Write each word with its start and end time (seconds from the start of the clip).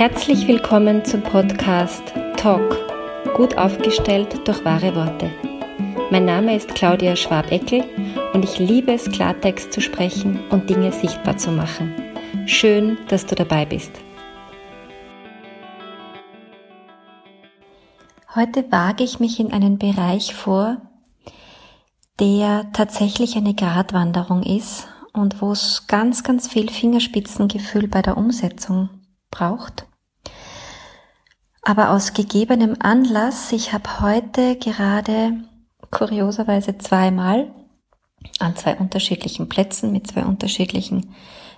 Herzlich 0.00 0.48
willkommen 0.48 1.04
zum 1.04 1.22
Podcast 1.22 2.02
Talk, 2.38 2.74
gut 3.36 3.58
aufgestellt 3.58 4.48
durch 4.48 4.64
wahre 4.64 4.96
Worte. 4.96 5.30
Mein 6.10 6.24
Name 6.24 6.56
ist 6.56 6.74
Claudia 6.74 7.14
Schwabeckel 7.16 7.84
und 8.32 8.42
ich 8.42 8.58
liebe 8.58 8.94
es, 8.94 9.10
Klartext 9.10 9.74
zu 9.74 9.82
sprechen 9.82 10.40
und 10.48 10.70
Dinge 10.70 10.90
sichtbar 10.90 11.36
zu 11.36 11.50
machen. 11.50 11.94
Schön, 12.46 12.96
dass 13.08 13.26
du 13.26 13.34
dabei 13.34 13.66
bist. 13.66 13.92
Heute 18.34 18.72
wage 18.72 19.04
ich 19.04 19.20
mich 19.20 19.38
in 19.38 19.52
einen 19.52 19.76
Bereich 19.76 20.34
vor, 20.34 20.78
der 22.18 22.72
tatsächlich 22.72 23.36
eine 23.36 23.52
Gratwanderung 23.52 24.44
ist 24.44 24.88
und 25.12 25.42
wo 25.42 25.52
es 25.52 25.86
ganz, 25.88 26.22
ganz 26.22 26.48
viel 26.48 26.70
Fingerspitzengefühl 26.70 27.86
bei 27.86 28.00
der 28.00 28.16
Umsetzung 28.16 28.88
braucht. 29.30 29.89
Aber 31.62 31.90
aus 31.90 32.14
gegebenem 32.14 32.76
Anlass, 32.78 33.52
ich 33.52 33.72
habe 33.72 34.00
heute 34.00 34.56
gerade 34.56 35.44
kurioserweise 35.90 36.78
zweimal 36.78 37.50
an 38.38 38.56
zwei 38.56 38.76
unterschiedlichen 38.76 39.48
Plätzen 39.48 39.92
mit 39.92 40.06
zwei 40.06 40.24
unterschiedlichen 40.24 41.14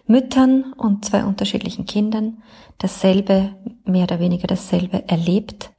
Müttern 0.06 0.72
und 0.72 1.04
zwei 1.04 1.24
unterschiedlichen 1.24 1.86
Kindern 1.86 2.42
dasselbe, 2.78 3.54
mehr 3.84 4.04
oder 4.04 4.18
weniger 4.18 4.46
dasselbe 4.46 5.08
erlebt. 5.08 5.70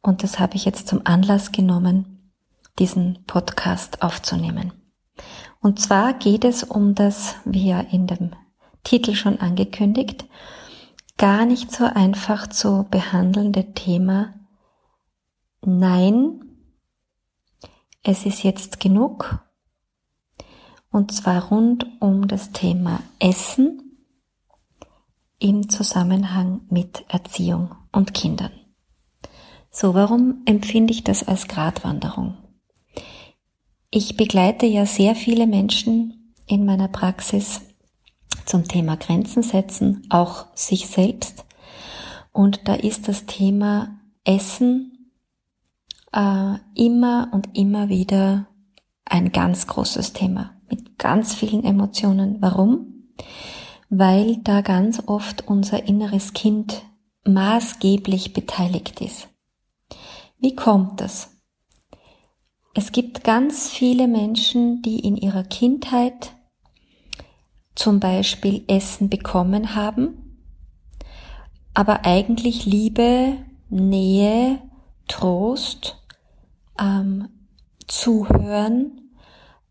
Und 0.00 0.22
das 0.22 0.38
habe 0.38 0.56
ich 0.56 0.64
jetzt 0.64 0.88
zum 0.88 1.02
Anlass 1.04 1.52
genommen, 1.52 2.32
diesen 2.78 3.18
Podcast 3.26 4.02
aufzunehmen. 4.02 4.72
Und 5.60 5.80
zwar 5.80 6.14
geht 6.14 6.44
es 6.44 6.62
um 6.62 6.94
das, 6.94 7.36
wie 7.44 7.68
ja 7.68 7.80
in 7.80 8.06
dem 8.06 8.30
Titel 8.84 9.14
schon 9.14 9.40
angekündigt, 9.40 10.24
gar 11.18 11.44
nicht 11.44 11.70
so 11.72 11.84
einfach 11.84 12.46
zu 12.46 12.86
behandelnde 12.90 13.74
Thema 13.74 14.34
Nein, 15.60 16.44
es 18.04 18.24
ist 18.24 18.44
jetzt 18.44 18.80
genug. 18.80 19.44
Und 20.90 21.12
zwar 21.12 21.48
rund 21.48 21.86
um 22.00 22.28
das 22.28 22.52
Thema 22.52 23.02
Essen 23.18 23.98
im 25.38 25.68
Zusammenhang 25.68 26.62
mit 26.70 27.04
Erziehung 27.08 27.74
und 27.92 28.14
Kindern. 28.14 28.52
So, 29.70 29.94
warum 29.94 30.42
empfinde 30.46 30.92
ich 30.92 31.04
das 31.04 31.26
als 31.26 31.48
Gratwanderung? 31.48 32.38
Ich 33.90 34.16
begleite 34.16 34.66
ja 34.66 34.86
sehr 34.86 35.14
viele 35.14 35.46
Menschen 35.46 36.34
in 36.46 36.64
meiner 36.64 36.88
Praxis 36.88 37.67
zum 38.44 38.66
Thema 38.66 38.96
Grenzen 38.96 39.42
setzen, 39.42 40.06
auch 40.10 40.46
sich 40.54 40.88
selbst. 40.88 41.44
Und 42.32 42.68
da 42.68 42.74
ist 42.74 43.08
das 43.08 43.26
Thema 43.26 43.98
Essen 44.24 45.12
äh, 46.12 46.54
immer 46.74 47.28
und 47.32 47.56
immer 47.56 47.88
wieder 47.88 48.46
ein 49.04 49.32
ganz 49.32 49.66
großes 49.66 50.12
Thema 50.12 50.54
mit 50.68 50.98
ganz 50.98 51.34
vielen 51.34 51.64
Emotionen. 51.64 52.36
Warum? 52.40 53.08
Weil 53.88 54.36
da 54.38 54.60
ganz 54.60 55.02
oft 55.06 55.48
unser 55.48 55.86
inneres 55.86 56.34
Kind 56.34 56.82
maßgeblich 57.24 58.32
beteiligt 58.32 59.00
ist. 59.00 59.28
Wie 60.38 60.54
kommt 60.54 61.00
das? 61.00 61.36
Es 62.74 62.92
gibt 62.92 63.24
ganz 63.24 63.70
viele 63.70 64.06
Menschen, 64.06 64.82
die 64.82 65.00
in 65.00 65.16
ihrer 65.16 65.42
Kindheit 65.42 66.32
zum 67.78 68.00
Beispiel 68.00 68.64
Essen 68.66 69.08
bekommen 69.08 69.76
haben, 69.76 70.42
aber 71.74 72.04
eigentlich 72.04 72.66
Liebe, 72.66 73.36
Nähe, 73.70 74.60
Trost, 75.06 76.02
ähm, 76.76 77.28
Zuhören, 77.86 79.12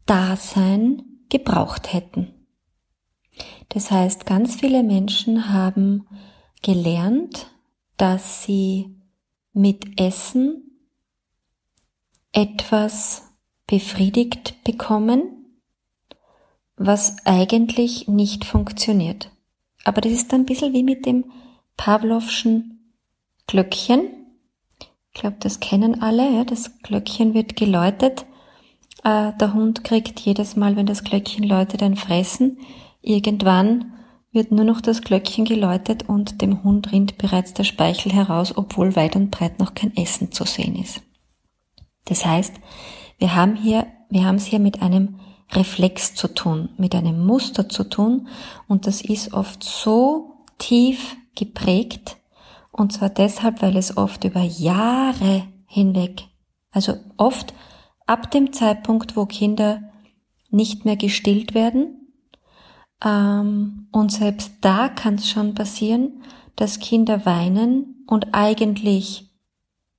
Dasein 0.06 1.04
gebraucht 1.28 1.92
hätten. 1.92 2.34
Das 3.70 3.92
heißt, 3.92 4.26
ganz 4.26 4.56
viele 4.56 4.84
Menschen 4.84 5.54
haben 5.54 6.08
gelernt, 6.64 7.48
dass 7.98 8.44
sie 8.44 8.96
mit 9.52 10.00
Essen 10.00 10.80
etwas 12.32 13.34
befriedigt 13.68 14.64
bekommen, 14.64 15.37
was 16.78 17.18
eigentlich 17.26 18.08
nicht 18.08 18.46
funktioniert. 18.46 19.32
Aber 19.84 20.02
das 20.02 20.12
ist 20.12 20.34
ein 20.34 20.46
bisschen 20.46 20.74
wie 20.74 20.84
mit 20.84 21.06
dem 21.06 21.26
Pavlovschen 21.76 22.94
Glöckchen. 23.48 24.10
Ich 25.14 25.22
glaube, 25.22 25.38
das 25.40 25.60
kennen 25.60 26.02
alle. 26.02 26.32
Ja? 26.32 26.44
Das 26.44 26.80
Glöckchen 26.84 27.34
wird 27.34 27.56
geläutet. 27.56 28.26
Äh, 29.04 29.32
der 29.40 29.54
Hund 29.54 29.84
kriegt 29.84 30.20
jedes 30.20 30.56
Mal, 30.56 30.76
wenn 30.76 30.86
das 30.86 31.04
Glöckchen 31.04 31.44
läutet, 31.44 31.82
ein 31.82 31.96
Fressen. 31.96 32.60
Irgendwann 33.02 33.94
wird 34.32 34.52
nur 34.52 34.66
noch 34.66 34.82
das 34.82 35.02
Glöckchen 35.02 35.46
geläutet 35.46 36.08
und 36.08 36.42
dem 36.42 36.64
Hund 36.64 36.92
rinnt 36.92 37.18
bereits 37.18 37.54
der 37.54 37.64
Speichel 37.64 38.12
heraus, 38.12 38.56
obwohl 38.56 38.96
weit 38.96 39.16
und 39.16 39.32
breit 39.32 39.60
noch 39.60 39.74
kein 39.74 39.96
Essen 39.96 40.32
zu 40.32 40.44
sehen 40.44 40.76
ist. 40.76 41.02
Das 42.06 42.26
heißt, 42.26 42.54
wir 43.18 43.34
haben 43.34 43.56
hier, 43.56 43.88
wir 44.10 44.26
haben 44.26 44.36
es 44.36 44.46
hier 44.46 44.60
mit 44.60 44.82
einem 44.82 45.20
Reflex 45.54 46.14
zu 46.14 46.28
tun, 46.28 46.70
mit 46.78 46.94
einem 46.94 47.26
Muster 47.26 47.70
zu 47.70 47.84
tun. 47.84 48.28
Und 48.68 48.88
das 48.88 49.02
ist 49.02 49.34
oft 49.34 49.64
so 49.64 50.44
tief 50.58 51.16
geprägt. 51.36 52.18
Und 52.72 52.94
zwar 52.94 53.10
deshalb, 53.10 53.62
weil 53.62 53.78
es 53.78 53.98
oft 53.98 54.24
über 54.24 54.42
Jahre 54.42 55.48
hinweg, 55.66 56.26
also 56.72 56.94
oft 57.18 57.54
ab 58.06 58.32
dem 58.32 58.54
Zeitpunkt, 58.54 59.16
wo 59.16 59.26
Kinder 59.26 59.82
nicht 60.50 60.86
mehr 60.86 60.96
gestillt 60.96 61.54
werden. 61.54 62.14
Ähm, 63.04 63.88
und 63.92 64.12
selbst 64.12 64.54
da 64.62 64.90
kann 64.90 65.16
es 65.16 65.30
schon 65.30 65.54
passieren, 65.54 66.24
dass 66.56 66.80
Kinder 66.80 67.26
weinen 67.26 68.04
und 68.08 68.34
eigentlich 68.34 69.30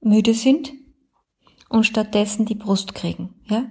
müde 0.00 0.34
sind 0.34 0.72
und 1.68 1.84
stattdessen 1.84 2.46
die 2.46 2.54
Brust 2.54 2.94
kriegen. 2.94 3.34
Ja? 3.48 3.64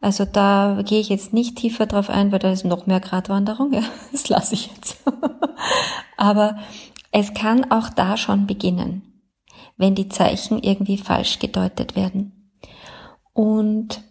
Also 0.00 0.24
da 0.24 0.82
gehe 0.84 1.00
ich 1.00 1.08
jetzt 1.08 1.32
nicht 1.32 1.56
tiefer 1.56 1.86
drauf 1.86 2.10
ein, 2.10 2.32
weil 2.32 2.38
da 2.38 2.50
ist 2.50 2.64
noch 2.64 2.86
mehr 2.86 3.00
Gratwanderung. 3.00 3.72
Ja? 3.74 3.82
Das 4.12 4.28
lasse 4.28 4.54
ich 4.54 4.68
jetzt. 4.74 5.02
Aber 6.16 6.56
es 7.10 7.34
kann 7.34 7.70
auch 7.70 7.90
da 7.90 8.16
schon 8.16 8.46
beginnen, 8.46 9.02
wenn 9.76 9.94
die 9.94 10.08
Zeichen 10.08 10.62
irgendwie 10.62 10.98
falsch 10.98 11.38
gedeutet 11.38 11.96
werden. 11.96 12.50
Und 13.32 14.02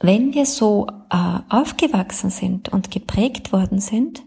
wenn 0.00 0.34
wir 0.34 0.46
so 0.46 0.86
äh, 1.10 1.38
aufgewachsen 1.48 2.30
sind 2.30 2.68
und 2.70 2.90
geprägt 2.90 3.52
worden 3.52 3.80
sind, 3.80 4.22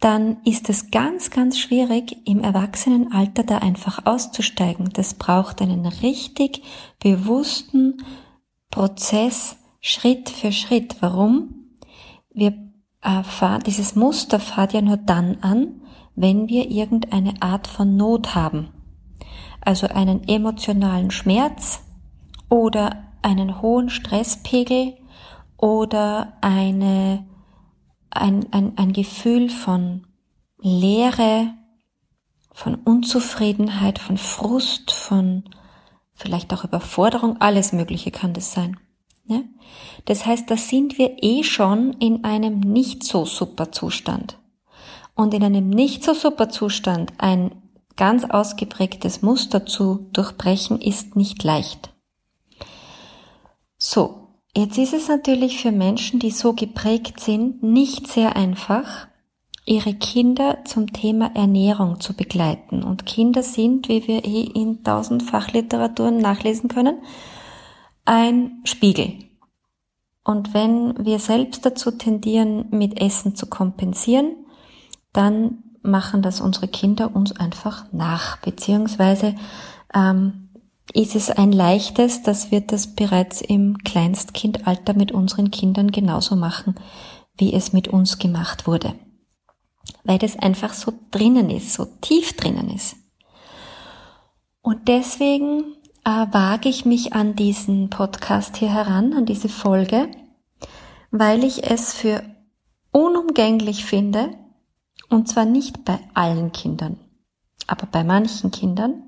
dann 0.00 0.42
ist 0.44 0.68
es 0.68 0.90
ganz, 0.90 1.30
ganz 1.30 1.58
schwierig, 1.58 2.16
im 2.26 2.40
Erwachsenenalter 2.40 3.42
da 3.42 3.58
einfach 3.58 4.04
auszusteigen. 4.04 4.90
Das 4.92 5.14
braucht 5.14 5.62
einen 5.62 5.86
richtig 5.86 6.62
bewussten 7.00 8.02
Prozess, 8.74 9.56
Schritt 9.80 10.28
für 10.28 10.50
Schritt. 10.50 10.96
Warum? 10.98 11.76
Wir 12.32 12.54
erfahren, 13.00 13.62
dieses 13.64 13.94
Muster 13.94 14.40
fahrt 14.40 14.72
ja 14.72 14.82
nur 14.82 14.96
dann 14.96 15.38
an, 15.42 15.80
wenn 16.16 16.48
wir 16.48 16.68
irgendeine 16.68 17.34
Art 17.40 17.68
von 17.68 17.96
Not 17.96 18.34
haben. 18.34 18.70
Also 19.60 19.86
einen 19.86 20.26
emotionalen 20.26 21.12
Schmerz 21.12 21.84
oder 22.48 23.04
einen 23.22 23.62
hohen 23.62 23.90
Stresspegel 23.90 24.96
oder 25.56 26.32
eine 26.40 27.24
ein, 28.10 28.52
ein, 28.52 28.76
ein 28.76 28.92
Gefühl 28.92 29.50
von 29.50 30.04
Leere, 30.58 31.54
von 32.52 32.74
Unzufriedenheit, 32.74 34.00
von 34.00 34.16
Frust, 34.16 34.90
von 34.90 35.44
vielleicht 36.24 36.52
auch 36.52 36.64
Überforderung, 36.64 37.40
alles 37.40 37.72
Mögliche 37.72 38.10
kann 38.10 38.32
das 38.32 38.52
sein. 38.52 38.78
Ja? 39.26 39.42
Das 40.06 40.24
heißt, 40.24 40.50
da 40.50 40.56
sind 40.56 40.98
wir 40.98 41.22
eh 41.22 41.44
schon 41.44 41.92
in 41.94 42.24
einem 42.24 42.60
nicht 42.60 43.04
so 43.04 43.24
super 43.26 43.70
Zustand. 43.70 44.38
Und 45.14 45.34
in 45.34 45.44
einem 45.44 45.68
nicht 45.68 46.02
so 46.02 46.14
super 46.14 46.48
Zustand 46.48 47.12
ein 47.18 47.52
ganz 47.96 48.24
ausgeprägtes 48.24 49.22
Muster 49.22 49.66
zu 49.66 50.08
durchbrechen, 50.12 50.80
ist 50.80 51.14
nicht 51.14 51.44
leicht. 51.44 51.92
So, 53.78 54.24
Jetzt 54.56 54.78
ist 54.78 54.94
es 54.94 55.08
natürlich 55.08 55.60
für 55.60 55.72
Menschen, 55.72 56.20
die 56.20 56.30
so 56.30 56.52
geprägt 56.52 57.18
sind, 57.18 57.62
nicht 57.64 58.06
sehr 58.06 58.36
einfach, 58.36 59.08
ihre 59.64 59.94
Kinder 59.94 60.58
zum 60.64 60.92
Thema 60.92 61.34
Ernährung 61.34 62.00
zu 62.00 62.14
begleiten. 62.14 62.82
Und 62.82 63.06
Kinder 63.06 63.42
sind, 63.42 63.88
wie 63.88 64.06
wir 64.06 64.24
eh 64.24 64.42
in 64.42 64.84
tausend 64.84 65.22
Fachliteraturen 65.22 66.18
nachlesen 66.18 66.68
können, 66.68 66.98
ein 68.04 68.60
Spiegel. 68.64 69.14
Und 70.22 70.54
wenn 70.54 71.04
wir 71.04 71.18
selbst 71.18 71.64
dazu 71.64 71.90
tendieren, 71.90 72.66
mit 72.70 73.00
Essen 73.00 73.36
zu 73.36 73.46
kompensieren, 73.46 74.36
dann 75.12 75.62
machen 75.82 76.22
das 76.22 76.40
unsere 76.40 76.68
Kinder 76.68 77.14
uns 77.14 77.32
einfach 77.32 77.86
nach, 77.92 78.38
beziehungsweise 78.38 79.34
ähm, 79.94 80.48
ist 80.92 81.14
es 81.14 81.30
ein 81.30 81.52
leichtes, 81.52 82.22
dass 82.22 82.50
wir 82.50 82.60
das 82.62 82.94
bereits 82.94 83.40
im 83.40 83.78
Kleinstkindalter 83.78 84.94
mit 84.94 85.12
unseren 85.12 85.50
Kindern 85.50 85.90
genauso 85.90 86.36
machen, 86.36 86.74
wie 87.36 87.52
es 87.52 87.72
mit 87.72 87.88
uns 87.88 88.18
gemacht 88.18 88.66
wurde. 88.66 88.94
Weil 90.04 90.18
das 90.18 90.38
einfach 90.38 90.74
so 90.74 90.92
drinnen 91.10 91.50
ist, 91.50 91.72
so 91.72 91.86
tief 92.00 92.36
drinnen 92.36 92.70
ist. 92.70 92.96
Und 94.60 94.88
deswegen 94.88 95.76
äh, 96.04 96.26
wage 96.30 96.68
ich 96.68 96.84
mich 96.84 97.12
an 97.14 97.34
diesen 97.34 97.90
Podcast 97.90 98.56
hier 98.56 98.72
heran, 98.72 99.12
an 99.14 99.26
diese 99.26 99.48
Folge, 99.48 100.10
weil 101.10 101.44
ich 101.44 101.70
es 101.70 101.94
für 101.94 102.22
unumgänglich 102.92 103.84
finde, 103.84 104.30
und 105.08 105.28
zwar 105.28 105.44
nicht 105.44 105.84
bei 105.84 105.98
allen 106.14 106.52
Kindern, 106.52 106.98
aber 107.66 107.86
bei 107.86 108.04
manchen 108.04 108.50
Kindern, 108.50 109.02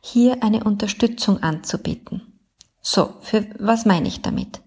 hier 0.00 0.42
eine 0.42 0.64
Unterstützung 0.64 1.42
anzubieten. 1.42 2.38
So, 2.80 3.14
für 3.20 3.46
was 3.58 3.86
meine 3.86 4.06
ich 4.06 4.20
damit? 4.20 4.60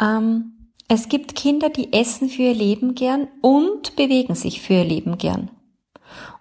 Ähm, 0.00 0.53
es 0.88 1.08
gibt 1.08 1.34
Kinder, 1.34 1.70
die 1.70 1.92
essen 1.92 2.28
für 2.28 2.42
ihr 2.42 2.54
Leben 2.54 2.94
gern 2.94 3.28
und 3.40 3.96
bewegen 3.96 4.34
sich 4.34 4.60
für 4.60 4.74
ihr 4.74 4.84
Leben 4.84 5.18
gern. 5.18 5.50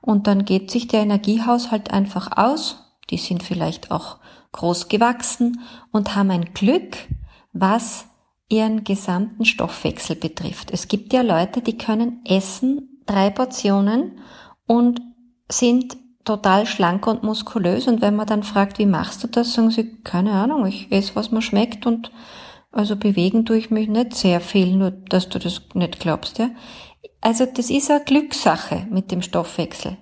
Und 0.02 0.28
dann 0.28 0.46
geht 0.46 0.70
sich 0.70 0.88
der 0.88 1.02
Energiehaushalt 1.02 1.92
einfach 1.92 2.38
aus. 2.38 2.78
Die 3.10 3.18
sind 3.18 3.42
vielleicht 3.42 3.92
auch 3.92 4.18
groß 4.52 4.90
gewachsen 4.90 5.62
und 5.92 6.16
haben 6.16 6.32
ein 6.32 6.54
Glück, 6.54 6.98
was 7.54 8.06
ihren 8.50 8.84
gesamten 8.84 9.46
Stoffwechsel 9.46 10.16
betrifft. 10.16 10.72
Es 10.72 10.88
gibt 10.88 11.14
ja 11.14 11.22
Leute, 11.22 11.62
die 11.62 11.78
können 11.78 12.22
essen 12.26 13.02
drei 13.06 13.30
Portionen 13.30 14.20
und 14.68 15.02
sind 15.50 15.98
total 16.26 16.66
schlank 16.66 17.08
und 17.08 17.24
muskulös. 17.24 17.88
Und 17.88 18.02
wenn 18.02 18.16
man 18.16 18.28
dann 18.28 18.44
fragt, 18.44 18.78
wie 18.80 18.86
machst 18.86 19.24
du 19.24 19.28
das, 19.28 19.54
sagen 19.54 19.72
sie, 19.72 19.96
keine 20.04 20.32
Ahnung, 20.32 20.66
ich 20.66 20.92
esse, 20.92 21.16
was 21.16 21.32
mir 21.32 21.42
schmeckt 21.42 21.86
und 21.86 22.12
also 22.74 22.96
bewegen 22.96 23.46
tue 23.46 23.58
ich 23.58 23.70
mich 23.70 23.88
nicht 23.88 24.16
sehr 24.16 24.42
viel, 24.42 24.76
nur 24.76 24.92
dass 24.92 25.30
du 25.30 25.40
das 25.40 25.62
nicht 25.76 26.00
glaubst, 26.00 26.40
ja. 26.40 26.50
Also 27.22 27.46
das 27.46 27.70
ist 27.70 27.90
eine 27.90 28.04
Glückssache 28.04 28.88
mit 28.90 29.12
dem 29.12 29.22
Stoffwechsel. 29.22 29.98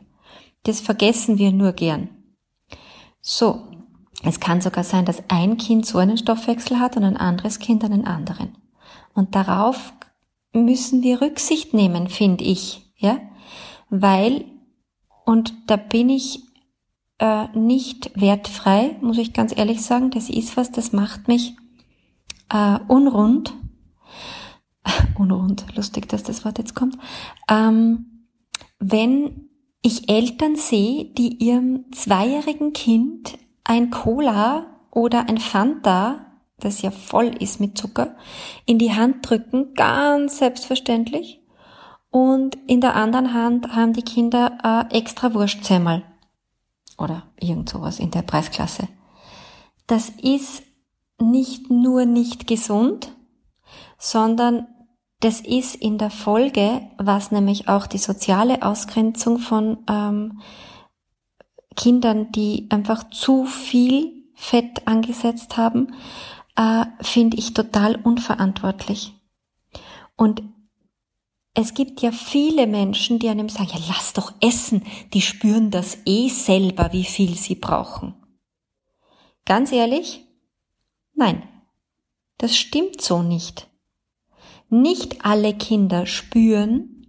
Das 0.63 0.79
vergessen 0.79 1.37
wir 1.37 1.51
nur 1.51 1.73
gern. 1.73 2.09
So. 3.19 3.67
Es 4.23 4.39
kann 4.39 4.61
sogar 4.61 4.83
sein, 4.83 5.05
dass 5.05 5.23
ein 5.29 5.57
Kind 5.57 5.85
so 5.85 5.97
einen 5.97 6.17
Stoffwechsel 6.17 6.79
hat 6.79 6.95
und 6.95 7.03
ein 7.03 7.17
anderes 7.17 7.57
Kind 7.57 7.83
einen 7.83 8.05
anderen. 8.05 8.55
Und 9.13 9.35
darauf 9.35 9.93
müssen 10.53 11.01
wir 11.01 11.21
Rücksicht 11.21 11.73
nehmen, 11.73 12.07
finde 12.07 12.43
ich, 12.43 12.93
ja, 12.97 13.19
weil, 13.89 14.45
und 15.25 15.53
da 15.67 15.75
bin 15.75 16.09
ich 16.09 16.43
äh, 17.17 17.47
nicht 17.57 18.11
wertfrei, 18.19 18.95
muss 19.01 19.17
ich 19.17 19.33
ganz 19.33 19.57
ehrlich 19.57 19.81
sagen, 19.81 20.11
das 20.11 20.29
ist 20.29 20.55
was, 20.55 20.71
das 20.71 20.93
macht 20.93 21.27
mich 21.27 21.55
äh, 22.51 22.79
unrund. 22.87 23.53
unrund, 25.17 25.65
lustig, 25.75 26.09
dass 26.09 26.23
das 26.23 26.43
Wort 26.45 26.57
jetzt 26.57 26.75
kommt. 26.75 26.97
Ähm, 27.49 28.27
wenn 28.79 29.49
ich 29.81 30.09
Eltern 30.09 30.55
sehe, 30.55 31.05
die 31.05 31.43
ihrem 31.43 31.91
zweijährigen 31.91 32.73
Kind 32.73 33.37
ein 33.63 33.89
Cola 33.89 34.65
oder 34.91 35.29
ein 35.29 35.37
Fanta, 35.37 36.25
das 36.59 36.81
ja 36.81 36.91
voll 36.91 37.27
ist 37.39 37.59
mit 37.59 37.77
Zucker, 37.77 38.15
in 38.65 38.77
die 38.77 38.93
Hand 38.93 39.27
drücken, 39.27 39.73
ganz 39.73 40.37
selbstverständlich. 40.37 41.39
Und 42.11 42.57
in 42.67 42.81
der 42.81 42.95
anderen 42.95 43.33
Hand 43.33 43.73
haben 43.73 43.93
die 43.93 44.03
Kinder 44.03 44.57
äh, 44.91 44.97
extra 44.97 45.33
Wurstzemmel 45.33 46.03
oder 46.97 47.23
irgend 47.39 47.69
sowas 47.69 47.99
in 47.99 48.11
der 48.11 48.21
Preisklasse. 48.21 48.87
Das 49.87 50.09
ist 50.21 50.63
nicht 51.21 51.69
nur 51.69 52.05
nicht 52.05 52.47
gesund, 52.47 53.15
sondern 53.97 54.67
das 55.19 55.39
ist 55.39 55.75
in 55.75 55.97
der 55.97 56.09
Folge, 56.09 56.81
was 56.97 57.31
nämlich 57.31 57.67
auch 57.67 57.85
die 57.85 57.99
soziale 57.99 58.63
Ausgrenzung 58.63 59.37
von 59.37 59.77
ähm, 59.87 60.41
Kindern, 61.75 62.31
die 62.31 62.67
einfach 62.71 63.09
zu 63.11 63.45
viel 63.45 64.11
Fett 64.33 64.87
angesetzt 64.87 65.57
haben, 65.57 65.93
äh, 66.55 66.85
finde 67.01 67.37
ich 67.37 67.53
total 67.53 67.95
unverantwortlich. 67.95 69.13
Und 70.17 70.41
es 71.53 71.73
gibt 71.73 72.01
ja 72.01 72.11
viele 72.11 72.65
Menschen, 72.65 73.19
die 73.19 73.29
einem 73.29 73.49
sagen, 73.49 73.69
ja 73.73 73.79
lass 73.89 74.13
doch 74.13 74.33
essen, 74.41 74.83
die 75.13 75.21
spüren 75.21 75.69
das 75.69 75.99
eh 76.05 76.29
selber, 76.29 76.93
wie 76.93 77.03
viel 77.03 77.35
sie 77.35 77.55
brauchen. 77.55 78.15
Ganz 79.45 79.71
ehrlich, 79.71 80.25
Nein, 81.21 81.43
das 82.39 82.57
stimmt 82.57 82.99
so 82.99 83.21
nicht. 83.21 83.69
Nicht 84.71 85.23
alle 85.23 85.53
Kinder 85.53 86.07
spüren, 86.07 87.05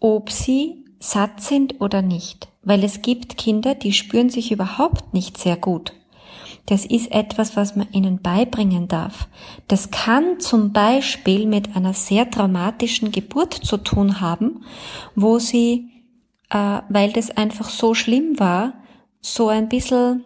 ob 0.00 0.32
sie 0.32 0.84
satt 0.98 1.40
sind 1.40 1.80
oder 1.80 2.02
nicht, 2.02 2.48
weil 2.64 2.82
es 2.82 3.02
gibt 3.02 3.38
Kinder, 3.38 3.76
die 3.76 3.92
spüren 3.92 4.30
sich 4.30 4.50
überhaupt 4.50 5.14
nicht 5.14 5.38
sehr 5.38 5.56
gut. 5.56 5.92
Das 6.66 6.84
ist 6.84 7.12
etwas, 7.12 7.54
was 7.54 7.76
man 7.76 7.86
ihnen 7.92 8.20
beibringen 8.20 8.88
darf. 8.88 9.28
Das 9.68 9.92
kann 9.92 10.40
zum 10.40 10.72
Beispiel 10.72 11.46
mit 11.46 11.76
einer 11.76 11.92
sehr 11.92 12.28
traumatischen 12.28 13.12
Geburt 13.12 13.54
zu 13.54 13.76
tun 13.76 14.20
haben, 14.20 14.64
wo 15.14 15.38
sie, 15.38 15.88
äh, 16.50 16.80
weil 16.88 17.12
das 17.12 17.30
einfach 17.30 17.70
so 17.70 17.94
schlimm 17.94 18.40
war, 18.40 18.72
so 19.20 19.46
ein 19.46 19.68
bisschen, 19.68 20.24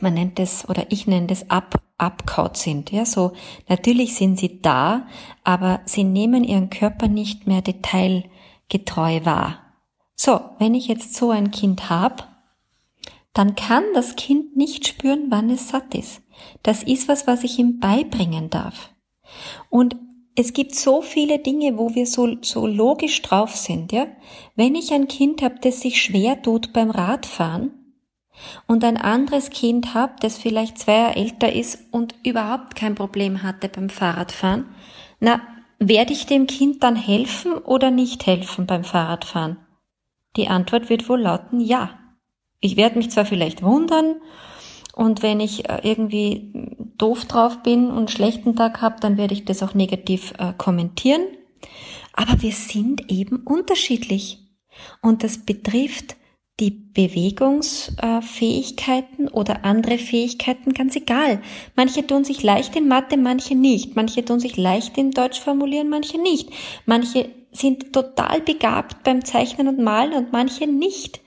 man 0.00 0.14
nennt 0.14 0.40
es 0.40 0.66
oder 0.66 0.86
ich 0.88 1.06
nenne 1.06 1.26
das 1.26 1.50
ab, 1.50 1.82
abkaut 1.98 2.56
sind. 2.56 2.92
Ja, 2.92 3.04
so 3.04 3.32
natürlich 3.68 4.14
sind 4.14 4.38
sie 4.38 4.60
da, 4.60 5.06
aber 5.44 5.80
sie 5.84 6.04
nehmen 6.04 6.44
ihren 6.44 6.70
Körper 6.70 7.08
nicht 7.08 7.46
mehr 7.46 7.62
detailgetreu 7.62 9.24
wahr. 9.24 9.58
So, 10.14 10.40
wenn 10.58 10.74
ich 10.74 10.88
jetzt 10.88 11.14
so 11.14 11.30
ein 11.30 11.50
Kind 11.50 11.90
habe, 11.90 12.24
dann 13.32 13.54
kann 13.54 13.84
das 13.94 14.16
Kind 14.16 14.56
nicht 14.56 14.88
spüren, 14.88 15.26
wann 15.28 15.50
es 15.50 15.68
satt 15.68 15.94
ist. 15.94 16.22
Das 16.62 16.82
ist 16.82 17.06
was, 17.06 17.26
was 17.26 17.44
ich 17.44 17.58
ihm 17.58 17.80
beibringen 17.80 18.48
darf. 18.48 18.94
Und 19.68 19.96
es 20.36 20.52
gibt 20.52 20.74
so 20.74 21.02
viele 21.02 21.38
Dinge, 21.38 21.78
wo 21.78 21.94
wir 21.94 22.06
so, 22.06 22.36
so 22.42 22.66
logisch 22.66 23.22
drauf 23.22 23.56
sind, 23.56 23.92
ja. 23.92 24.06
Wenn 24.54 24.74
ich 24.74 24.92
ein 24.92 25.08
Kind 25.08 25.42
habe, 25.42 25.56
das 25.60 25.80
sich 25.80 26.00
schwer 26.00 26.42
tut 26.42 26.72
beim 26.72 26.90
Radfahren, 26.90 27.85
und 28.66 28.84
ein 28.84 28.96
anderes 28.96 29.50
Kind 29.50 29.94
habe, 29.94 30.14
das 30.20 30.38
vielleicht 30.38 30.78
zwei 30.78 30.94
Jahre 30.94 31.16
älter 31.16 31.52
ist 31.52 31.78
und 31.90 32.14
überhaupt 32.24 32.76
kein 32.76 32.94
Problem 32.94 33.42
hatte 33.42 33.68
beim 33.68 33.88
Fahrradfahren, 33.88 34.66
na, 35.20 35.40
werde 35.78 36.12
ich 36.12 36.26
dem 36.26 36.46
Kind 36.46 36.82
dann 36.82 36.96
helfen 36.96 37.52
oder 37.54 37.90
nicht 37.90 38.26
helfen 38.26 38.66
beim 38.66 38.84
Fahrradfahren? 38.84 39.58
Die 40.36 40.48
Antwort 40.48 40.88
wird 40.90 41.08
wohl 41.08 41.20
lauten 41.20 41.60
ja. 41.60 41.98
Ich 42.60 42.76
werde 42.76 42.98
mich 42.98 43.10
zwar 43.10 43.26
vielleicht 43.26 43.62
wundern 43.62 44.16
und 44.94 45.22
wenn 45.22 45.40
ich 45.40 45.68
äh, 45.68 45.80
irgendwie 45.82 46.52
doof 46.96 47.26
drauf 47.26 47.62
bin 47.62 47.90
und 47.90 48.10
schlechten 48.10 48.56
Tag 48.56 48.80
habe, 48.80 48.96
dann 49.00 49.18
werde 49.18 49.34
ich 49.34 49.44
das 49.44 49.62
auch 49.62 49.74
negativ 49.74 50.32
äh, 50.38 50.54
kommentieren. 50.56 51.20
Aber 52.14 52.40
wir 52.40 52.52
sind 52.52 53.10
eben 53.10 53.42
unterschiedlich. 53.44 54.38
Und 55.02 55.22
das 55.22 55.44
betrifft 55.44 56.16
die 56.58 56.70
Bewegungsfähigkeiten 56.70 59.28
oder 59.28 59.66
andere 59.66 59.98
Fähigkeiten, 59.98 60.72
ganz 60.72 60.96
egal. 60.96 61.42
Manche 61.74 62.06
tun 62.06 62.24
sich 62.24 62.42
leicht 62.42 62.74
in 62.76 62.88
Mathe, 62.88 63.18
manche 63.18 63.54
nicht. 63.54 63.94
Manche 63.94 64.24
tun 64.24 64.40
sich 64.40 64.56
leicht 64.56 64.96
in 64.96 65.10
Deutsch 65.10 65.38
formulieren, 65.38 65.90
manche 65.90 66.18
nicht. 66.20 66.48
Manche 66.86 67.28
sind 67.52 67.92
total 67.92 68.40
begabt 68.40 69.02
beim 69.02 69.22
Zeichnen 69.24 69.68
und 69.68 69.80
Malen 69.80 70.14
und 70.14 70.32
manche 70.32 70.66
nicht. 70.66 71.20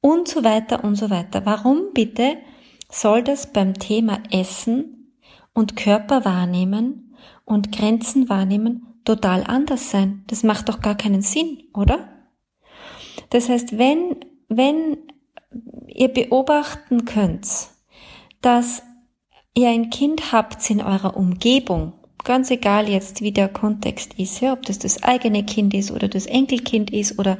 Und 0.00 0.28
so 0.28 0.44
weiter 0.44 0.84
und 0.84 0.96
so 0.96 1.08
weiter. 1.08 1.46
Warum 1.46 1.94
bitte 1.94 2.36
soll 2.90 3.22
das 3.22 3.52
beim 3.52 3.72
Thema 3.74 4.22
Essen 4.30 5.14
und 5.54 5.76
Körper 5.76 6.26
wahrnehmen 6.26 7.16
und 7.44 7.72
Grenzen 7.72 8.28
wahrnehmen 8.28 9.00
total 9.04 9.44
anders 9.44 9.90
sein? 9.90 10.24
Das 10.26 10.42
macht 10.42 10.68
doch 10.68 10.80
gar 10.80 10.94
keinen 10.94 11.22
Sinn, 11.22 11.62
oder? 11.72 12.10
Das 13.30 13.48
heißt, 13.48 13.78
wenn 13.78 14.16
wenn 14.48 14.98
ihr 15.88 16.08
beobachten 16.08 17.04
könnt, 17.04 17.48
dass 18.40 18.82
ihr 19.54 19.68
ein 19.68 19.90
Kind 19.90 20.32
habt 20.32 20.68
in 20.70 20.80
eurer 20.80 21.16
Umgebung, 21.16 21.92
ganz 22.24 22.50
egal 22.50 22.88
jetzt, 22.88 23.20
wie 23.22 23.32
der 23.32 23.48
Kontext 23.48 24.14
ist, 24.14 24.40
ja, 24.40 24.52
ob 24.52 24.62
das 24.62 24.78
das 24.78 25.02
eigene 25.02 25.44
Kind 25.44 25.74
ist 25.74 25.90
oder 25.90 26.08
das 26.08 26.26
Enkelkind 26.26 26.90
ist 26.90 27.18
oder 27.18 27.38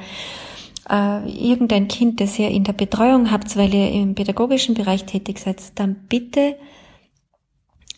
äh, 0.88 1.30
irgendein 1.30 1.88
Kind, 1.88 2.20
das 2.20 2.38
ihr 2.38 2.48
in 2.48 2.64
der 2.64 2.72
Betreuung 2.72 3.30
habt, 3.30 3.56
weil 3.56 3.74
ihr 3.74 3.90
im 3.90 4.14
pädagogischen 4.14 4.74
Bereich 4.74 5.04
tätig 5.04 5.38
seid, 5.38 5.78
dann 5.78 6.06
bitte 6.08 6.56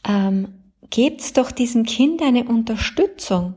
ähm, 0.07 0.49
gebt 0.91 1.37
doch 1.37 1.51
diesem 1.51 1.85
Kind 1.85 2.23
eine 2.23 2.45
Unterstützung. 2.45 3.55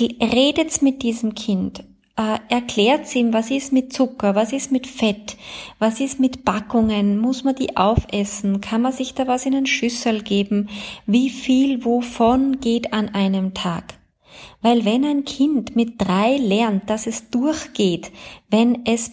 Redet 0.00 0.82
mit 0.82 1.02
diesem 1.02 1.34
Kind 1.34 1.84
äh, 2.16 2.38
erklärt 2.48 3.12
ihm, 3.14 3.32
was 3.32 3.50
ist 3.50 3.72
mit 3.72 3.92
Zucker, 3.92 4.34
was 4.34 4.52
ist 4.52 4.70
mit 4.70 4.86
Fett, 4.86 5.36
was 5.78 6.00
ist 6.00 6.20
mit 6.20 6.44
Backungen, 6.44 7.18
muss 7.18 7.42
man 7.42 7.56
die 7.56 7.76
aufessen, 7.76 8.60
kann 8.60 8.82
man 8.82 8.92
sich 8.92 9.14
da 9.14 9.26
was 9.26 9.46
in 9.46 9.54
einen 9.54 9.66
Schüssel 9.66 10.22
geben, 10.22 10.68
wie 11.06 11.30
viel 11.30 11.84
wovon 11.84 12.60
geht 12.60 12.92
an 12.92 13.08
einem 13.08 13.54
Tag. 13.54 13.94
Weil 14.62 14.84
wenn 14.84 15.04
ein 15.04 15.24
Kind 15.24 15.76
mit 15.76 15.94
drei 15.98 16.36
lernt, 16.36 16.88
dass 16.88 17.06
es 17.06 17.30
durchgeht, 17.30 18.12
wenn 18.48 18.86
es 18.86 19.10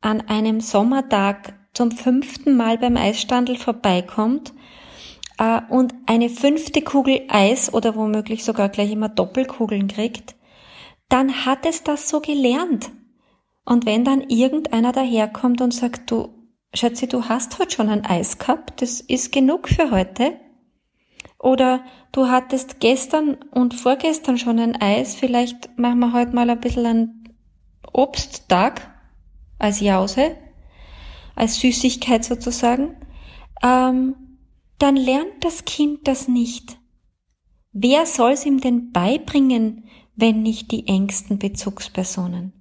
an 0.00 0.20
einem 0.22 0.60
Sommertag 0.60 1.54
zum 1.72 1.90
fünften 1.90 2.56
Mal 2.56 2.78
beim 2.78 2.96
Eisstandel 2.96 3.56
vorbeikommt 3.56 4.52
äh, 5.38 5.60
und 5.68 5.94
eine 6.06 6.28
fünfte 6.28 6.82
Kugel 6.82 7.22
Eis 7.28 7.72
oder 7.72 7.94
womöglich 7.94 8.44
sogar 8.44 8.68
gleich 8.68 8.90
immer 8.90 9.08
Doppelkugeln 9.08 9.86
kriegt, 9.88 10.34
dann 11.10 11.44
hat 11.44 11.66
es 11.66 11.82
das 11.82 12.08
so 12.08 12.20
gelernt. 12.20 12.90
Und 13.64 13.84
wenn 13.84 14.04
dann 14.04 14.22
irgendeiner 14.22 14.92
daherkommt 14.92 15.60
und 15.60 15.74
sagt, 15.74 16.10
du, 16.10 16.28
Schätze, 16.72 17.06
du 17.06 17.28
hast 17.28 17.58
heute 17.58 17.74
schon 17.74 17.88
ein 17.88 18.06
Eis 18.06 18.38
gehabt, 18.38 18.80
das 18.80 19.00
ist 19.00 19.32
genug 19.32 19.68
für 19.68 19.90
heute. 19.90 20.40
Oder 21.38 21.84
du 22.12 22.28
hattest 22.28 22.80
gestern 22.80 23.34
und 23.50 23.74
vorgestern 23.74 24.38
schon 24.38 24.58
ein 24.58 24.80
Eis, 24.80 25.14
vielleicht 25.14 25.78
machen 25.78 25.98
wir 25.98 26.12
heute 26.12 26.34
mal 26.34 26.48
ein 26.48 26.60
bisschen 26.60 26.86
einen 26.86 27.34
Obsttag 27.92 28.94
als 29.58 29.80
Jause, 29.80 30.36
als 31.34 31.60
Süßigkeit 31.60 32.24
sozusagen. 32.24 32.96
Ähm, 33.62 34.14
dann 34.78 34.96
lernt 34.96 35.44
das 35.44 35.64
Kind 35.64 36.06
das 36.06 36.28
nicht. 36.28 36.78
Wer 37.72 38.06
soll 38.06 38.32
es 38.32 38.46
ihm 38.46 38.60
denn 38.60 38.92
beibringen, 38.92 39.84
wenn 40.20 40.42
nicht 40.42 40.70
die 40.70 40.86
engsten 40.86 41.38
Bezugspersonen. 41.38 42.52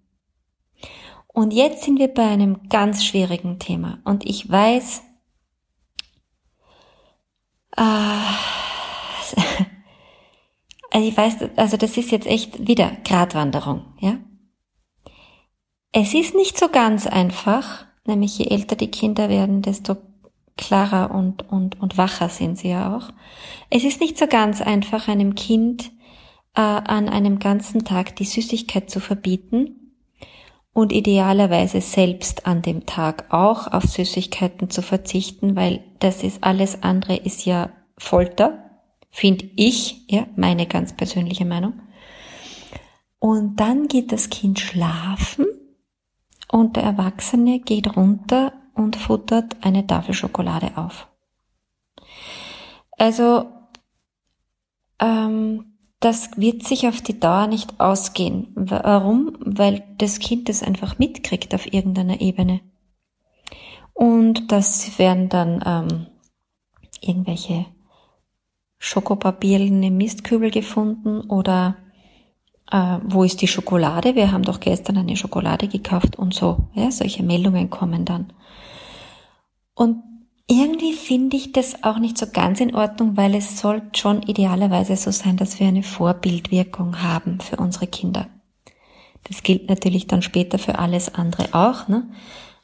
Und 1.28 1.52
jetzt 1.52 1.84
sind 1.84 2.00
wir 2.00 2.08
bei 2.08 2.26
einem 2.26 2.70
ganz 2.70 3.06
schwierigen 3.06 3.60
Thema. 3.60 4.00
Und 4.04 4.26
ich 4.26 4.50
weiß, 4.50 5.04
äh, 7.78 7.82
also 10.92 11.08
ich 11.08 11.16
weiß, 11.16 11.38
also 11.56 11.78
das 11.78 11.98
ist 11.98 12.12
jetzt 12.12 12.28
echt 12.28 12.68
wieder 12.68 12.92
Gratwanderung, 13.06 13.94
ja. 14.00 14.18
Es 15.92 16.14
ist 16.14 16.36
nicht 16.36 16.58
so 16.58 16.70
ganz 16.70 17.08
einfach, 17.08 17.86
nämlich 18.06 18.38
je 18.38 18.46
älter 18.48 18.76
die 18.76 18.92
Kinder 18.92 19.28
werden, 19.30 19.62
desto 19.64 19.98
klarer 20.56 21.12
und, 21.12 21.50
und, 21.50 21.80
und 21.82 21.98
wacher 21.98 22.30
sind 22.30 22.58
sie 22.58 22.70
ja 22.70 22.96
auch. 22.96 23.10
Es 23.70 23.84
ist 23.84 24.02
nicht 24.02 24.18
so 24.18 24.28
ganz 24.28 24.62
einfach, 24.62 25.08
einem 25.08 25.36
Kind 25.36 25.92
äh, 26.56 26.62
an 26.62 27.10
einem 27.10 27.40
ganzen 27.40 27.86
Tag 27.86 28.16
die 28.16 28.26
Süßigkeit 28.26 28.90
zu 28.90 29.00
verbieten 29.00 29.94
und 30.74 30.92
idealerweise 30.92 31.82
selbst 31.82 32.46
an 32.46 32.62
dem 32.62 32.86
Tag 32.86 33.26
auch 33.34 33.68
auf 33.68 33.84
Süßigkeiten 33.84 34.70
zu 34.70 34.82
verzichten, 34.82 35.56
weil 35.56 35.84
das 36.00 36.24
ist 36.24 36.44
alles 36.44 36.84
andere 36.84 37.18
ist 37.18 37.46
ja 37.46 37.72
Folter, 37.98 38.70
finde 39.10 39.50
ich, 39.56 40.06
ja, 40.10 40.28
meine 40.36 40.68
ganz 40.68 40.96
persönliche 40.96 41.46
Meinung. 41.46 41.82
Und 43.20 43.58
dann 43.60 43.88
geht 43.88 44.12
das 44.12 44.30
Kind 44.30 44.60
schlafen 44.60 45.46
und 46.50 46.78
der 46.78 46.84
Erwachsene 46.84 47.60
geht 47.60 47.98
runter 47.98 48.54
und 48.74 48.96
futtert 48.96 49.58
eine 49.62 49.86
Tafel 49.86 50.14
Schokolade 50.14 50.78
auf. 50.78 51.08
Also 52.98 53.46
ähm, 55.00 55.69
das 56.00 56.32
wird 56.38 56.64
sich 56.64 56.88
auf 56.88 57.02
die 57.02 57.20
Dauer 57.20 57.48
nicht 57.48 57.80
ausgehen. 57.80 58.48
Warum? 58.56 59.38
Weil 59.40 59.84
das 59.98 60.20
Kind 60.20 60.48
das 60.48 60.64
einfach 60.64 60.98
mitkriegt 60.98 61.54
auf 61.54 61.72
irgendeiner 61.72 62.22
Ebene. 62.22 62.62
Und 63.94 64.52
das 64.52 64.98
werden 64.98 65.28
dann 65.28 65.62
ähm, 65.66 66.08
irgendwelche 67.02 67.66
Schokopapierlen 68.78 69.84
im 69.84 69.98
Mistkübel 69.98 70.52
gefunden 70.52 71.20
oder 71.22 71.76
äh, 72.72 73.00
wo 73.04 73.26
ist 73.26 73.42
die 73.42 73.48
Schokolade? 73.48 74.16
Wir 74.16 74.32
haben 74.32 74.44
doch 74.44 74.62
gestern 74.62 74.98
eine 74.98 75.18
Schokolade 75.18 75.68
gekauft 75.68 76.18
und 76.18 76.34
so. 76.34 76.60
Ja, 76.76 76.92
solche 76.92 77.24
Meldungen 77.24 77.70
kommen 77.70 78.06
dann. 78.06 78.32
Und 79.74 80.02
irgendwie 80.50 80.94
finde 80.94 81.38
ich 81.38 81.52
das 81.52 81.84
auch 81.84 82.00
nicht 82.00 82.18
so 82.18 82.26
ganz 82.26 82.60
in 82.60 82.76
Ordnung, 82.76 83.16
weil 83.16 83.36
es 83.36 83.60
soll 83.60 83.84
schon 83.96 84.24
idealerweise 84.24 84.96
so 84.96 85.12
sein, 85.12 85.38
dass 85.38 85.60
wir 85.60 85.68
eine 85.68 85.84
Vorbildwirkung 85.84 87.04
haben 87.04 87.40
für 87.40 87.58
unsere 87.58 87.86
Kinder. 87.86 88.28
Das 89.26 89.44
gilt 89.44 89.70
natürlich 89.70 90.08
dann 90.08 90.24
später 90.24 90.58
für 90.58 90.80
alles 90.80 91.14
andere 91.14 91.54
auch. 91.54 91.88
Ne? 91.88 92.10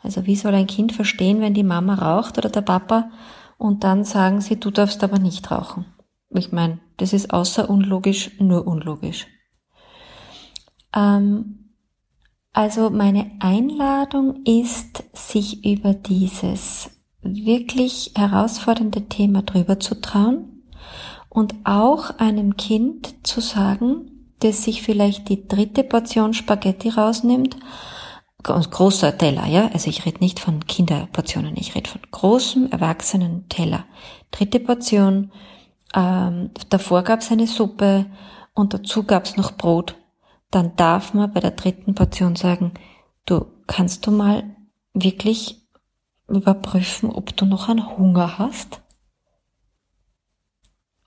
Also 0.01 0.25
wie 0.25 0.35
soll 0.35 0.55
ein 0.55 0.65
Kind 0.65 0.93
verstehen, 0.93 1.41
wenn 1.41 1.53
die 1.53 1.63
Mama 1.63 1.93
raucht 1.93 2.39
oder 2.39 2.49
der 2.49 2.61
Papa 2.61 3.11
und 3.57 3.83
dann 3.83 4.03
sagen 4.03 4.41
sie, 4.41 4.59
du 4.59 4.71
darfst 4.71 5.03
aber 5.03 5.19
nicht 5.19 5.51
rauchen? 5.51 5.85
Ich 6.31 6.51
meine, 6.51 6.79
das 6.97 7.13
ist 7.13 7.31
außer 7.31 7.69
unlogisch, 7.69 8.31
nur 8.39 8.65
unlogisch. 8.65 9.27
Ähm, 10.95 11.71
also 12.51 12.89
meine 12.89 13.31
Einladung 13.41 14.43
ist, 14.43 15.03
sich 15.13 15.63
über 15.65 15.93
dieses 15.93 16.89
wirklich 17.25 18.11
herausfordernde 18.15 19.07
Thema 19.07 19.41
drüber 19.41 19.79
zu 19.79 19.99
trauen 19.99 20.63
und 21.29 21.53
auch 21.63 22.11
einem 22.17 22.55
Kind 22.57 23.27
zu 23.27 23.41
sagen, 23.41 24.11
das 24.39 24.63
sich 24.63 24.81
vielleicht 24.81 25.29
die 25.29 25.47
dritte 25.47 25.83
Portion 25.83 26.33
Spaghetti 26.33 26.89
rausnimmt, 26.89 27.57
großer 28.43 29.17
Teller, 29.17 29.47
ja, 29.47 29.69
also 29.73 29.89
ich 29.89 30.05
rede 30.05 30.19
nicht 30.19 30.39
von 30.39 30.65
Kinderportionen, 30.67 31.55
ich 31.57 31.73
rede 31.75 31.89
von 31.89 32.01
großem 32.11 32.69
erwachsenen 32.71 33.49
Teller. 33.49 33.85
Dritte 34.31 34.59
Portion, 34.59 35.31
ähm, 35.95 36.51
davor 36.69 37.01
gab's 37.03 37.31
eine 37.31 37.47
Suppe 37.47 38.05
und 38.53 38.73
dazu 38.73 39.03
gab's 39.03 39.35
noch 39.35 39.53
Brot. 39.53 39.95
Dann 40.51 40.75
darf 40.75 41.13
man 41.13 41.33
bei 41.33 41.39
der 41.39 41.51
dritten 41.51 41.95
Portion 41.95 42.35
sagen, 42.35 42.73
du 43.25 43.45
kannst 43.67 44.05
du 44.05 44.11
mal 44.11 44.43
wirklich 44.93 45.64
überprüfen, 46.27 47.09
ob 47.09 47.35
du 47.35 47.45
noch 47.45 47.69
einen 47.69 47.97
Hunger 47.97 48.37
hast. 48.37 48.81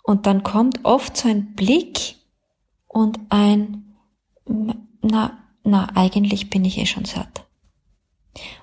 Und 0.03 0.27
dann 0.27 0.43
kommt 0.43 0.85
oft 0.85 1.17
so 1.17 1.29
ein 1.29 1.55
Blick 1.55 2.17
und 2.87 3.19
ein, 3.29 3.95
na, 4.47 5.39
na, 5.65 5.89
eigentlich 5.95 6.49
bin 6.51 6.65
ich 6.65 6.79
eh 6.79 6.87
schon 6.87 7.05
satt. 7.05 7.47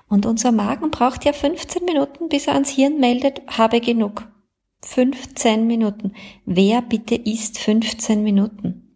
Und 0.08 0.26
unser 0.26 0.52
Magen 0.52 0.90
braucht 0.90 1.24
ja 1.24 1.32
15 1.32 1.84
Minuten, 1.84 2.28
bis 2.28 2.46
er 2.46 2.54
ans 2.54 2.70
Hirn 2.70 2.98
meldet, 2.98 3.42
habe 3.46 3.80
genug. 3.80 4.26
15 4.84 5.66
Minuten. 5.66 6.14
Wer 6.44 6.82
bitte 6.82 7.14
isst 7.14 7.58
15 7.58 8.22
Minuten? 8.22 8.86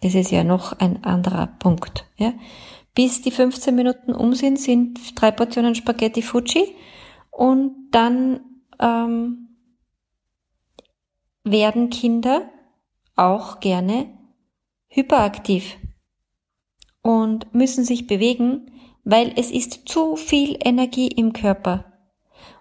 Das 0.00 0.14
ist 0.14 0.30
ja 0.30 0.44
noch 0.44 0.72
ein 0.72 1.04
anderer 1.04 1.46
Punkt, 1.46 2.06
ja. 2.16 2.34
Bis 2.94 3.22
die 3.22 3.30
15 3.30 3.74
Minuten 3.74 4.12
um 4.12 4.34
sind, 4.34 4.58
sind 4.58 4.98
drei 5.20 5.30
Portionen 5.30 5.74
Spaghetti 5.74 6.20
Fuji 6.20 6.76
und 7.30 7.88
dann 7.90 8.40
ähm, 8.78 9.56
werden 11.44 11.90
Kinder 11.90 12.50
auch 13.16 13.60
gerne 13.60 14.06
hyperaktiv 14.88 15.76
und 17.02 17.54
müssen 17.54 17.84
sich 17.84 18.06
bewegen, 18.06 18.70
weil 19.04 19.32
es 19.36 19.50
ist 19.50 19.88
zu 19.88 20.16
viel 20.16 20.56
Energie 20.60 21.08
im 21.08 21.32
Körper. 21.32 21.86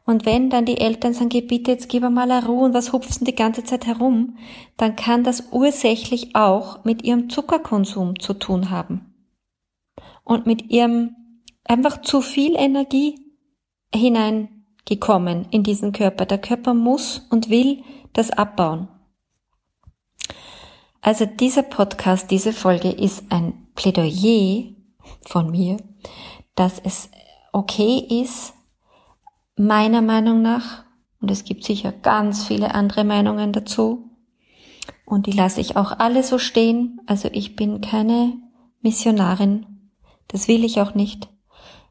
Und 0.05 0.25
wenn 0.25 0.50
dann 0.50 0.65
die 0.65 0.79
Eltern 0.79 1.13
sagen, 1.13 1.29
bitte, 1.29 1.71
jetzt 1.71 1.88
gib 1.88 2.01
mal 2.03 2.31
eine 2.31 2.45
Ruhe 2.45 2.65
und 2.65 2.73
was 2.73 2.91
hupfst 2.91 3.19
du 3.21 3.25
die 3.25 3.35
ganze 3.35 3.63
Zeit 3.63 3.85
herum, 3.85 4.38
dann 4.77 4.95
kann 4.95 5.23
das 5.23 5.50
ursächlich 5.51 6.35
auch 6.35 6.83
mit 6.83 7.03
ihrem 7.03 7.29
Zuckerkonsum 7.29 8.19
zu 8.19 8.33
tun 8.33 8.71
haben. 8.71 9.10
Und 10.31 10.45
mit 10.45 10.71
ihrem 10.71 11.17
einfach 11.65 12.03
zu 12.03 12.21
viel 12.21 12.55
Energie 12.55 13.19
hinein 13.93 14.63
gekommen 14.85 15.45
in 15.51 15.61
diesen 15.61 15.91
Körper. 15.91 16.25
Der 16.25 16.38
Körper 16.38 16.73
muss 16.73 17.27
und 17.29 17.50
will 17.50 17.83
das 18.13 18.31
abbauen. 18.31 18.88
Also 21.01 21.25
dieser 21.25 21.63
Podcast, 21.63 22.31
diese 22.31 22.53
Folge 22.53 22.89
ist 22.89 23.29
ein 23.29 23.67
Plädoyer 23.75 24.73
von 25.25 25.51
mir, 25.51 25.75
dass 26.55 26.79
es 26.79 27.09
okay 27.51 27.97
ist, 28.23 28.53
meiner 29.57 30.01
Meinung 30.01 30.41
nach, 30.41 30.85
und 31.19 31.29
es 31.29 31.43
gibt 31.43 31.65
sicher 31.65 31.91
ganz 31.91 32.45
viele 32.45 32.73
andere 32.73 33.03
Meinungen 33.03 33.51
dazu, 33.51 34.09
und 35.03 35.25
die 35.25 35.33
lasse 35.33 35.59
ich 35.59 35.75
auch 35.75 35.91
alle 36.00 36.23
so 36.23 36.38
stehen. 36.38 37.01
Also 37.05 37.27
ich 37.33 37.57
bin 37.57 37.81
keine 37.81 38.38
Missionarin. 38.81 39.80
Das 40.31 40.47
will 40.47 40.63
ich 40.63 40.79
auch 40.79 40.95
nicht. 40.95 41.29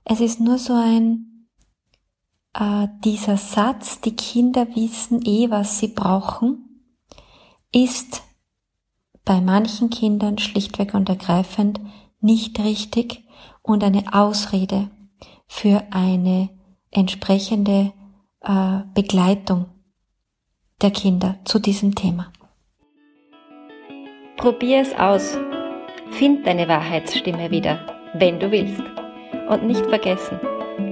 Es 0.04 0.20
ist 0.20 0.40
nur 0.40 0.58
so 0.58 0.72
ein 0.72 1.46
äh, 2.54 2.88
dieser 3.04 3.36
Satz, 3.36 4.00
die 4.00 4.16
Kinder 4.16 4.66
wissen 4.74 5.20
eh, 5.24 5.50
was 5.50 5.78
sie 5.78 5.88
brauchen, 5.88 6.86
ist 7.72 8.22
bei 9.24 9.40
manchen 9.40 9.90
Kindern 9.90 10.38
schlichtweg 10.38 10.94
und 10.94 11.08
ergreifend 11.08 11.80
nicht 12.20 12.58
richtig 12.60 13.24
und 13.62 13.84
eine 13.84 14.14
Ausrede 14.14 14.90
für 15.46 15.84
eine 15.90 16.48
entsprechende 16.90 17.92
äh, 18.40 18.80
Begleitung 18.94 19.66
der 20.80 20.90
Kinder 20.90 21.38
zu 21.44 21.58
diesem 21.58 21.94
Thema. 21.94 22.32
Probier 24.38 24.80
es 24.80 24.94
aus. 24.94 25.36
Find 26.12 26.46
deine 26.46 26.66
Wahrheitsstimme 26.66 27.50
wieder, 27.50 27.99
wenn 28.14 28.38
du 28.38 28.50
willst. 28.50 28.82
Und 29.48 29.64
nicht 29.64 29.84
vergessen, 29.86 30.38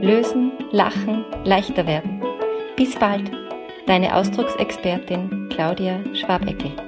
lösen, 0.00 0.52
lachen, 0.70 1.24
leichter 1.44 1.86
werden. 1.86 2.22
Bis 2.76 2.96
bald, 2.96 3.30
deine 3.86 4.14
Ausdrucksexpertin 4.14 5.48
Claudia 5.50 6.00
Schwabeckel. 6.14 6.87